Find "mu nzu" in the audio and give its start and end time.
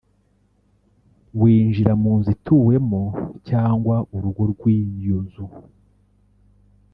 2.01-2.29